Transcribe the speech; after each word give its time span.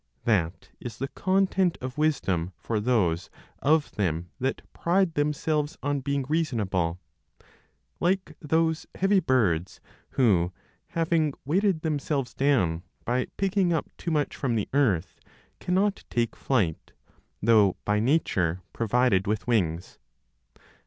That 0.25 0.69
is 0.79 0.97
the 0.97 1.09
content 1.09 1.77
of 1.79 1.95
wisdom 1.99 2.53
for 2.57 2.79
those 2.79 3.29
of 3.59 3.91
them 3.91 4.31
that 4.39 4.63
pride 4.73 5.13
themselves 5.13 5.77
on 5.83 5.99
being 5.99 6.25
reasonable; 6.27 6.99
like 7.99 8.35
those 8.39 8.87
heavy 8.95 9.19
birds 9.19 9.79
who, 10.17 10.51
having 10.97 11.35
weighted 11.45 11.81
themselves 11.83 12.33
down 12.33 12.81
by 13.05 13.27
picking 13.37 13.73
up 13.73 13.91
too 13.95 14.09
much 14.09 14.35
from 14.35 14.55
the 14.55 14.67
earth, 14.73 15.19
cannot 15.59 16.03
take 16.09 16.35
flight, 16.35 16.93
though 17.39 17.77
by 17.85 17.99
nature 17.99 18.63
provided 18.73 19.27
with 19.27 19.45
wings. 19.45 19.99